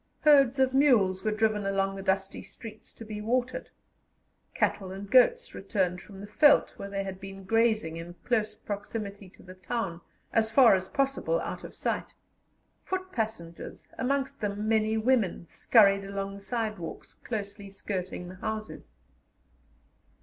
[0.21, 3.69] Herds of mules were driven along the dusty streets to be watered;
[4.55, 9.29] cattle and goats returned from the veldt, where they had been grazing in close proximity
[9.29, 10.01] to the town,
[10.33, 12.15] as far as possible out of sight;
[12.83, 18.95] foot passengers, amongst them many women, scurried along the side walks closely skirting the houses.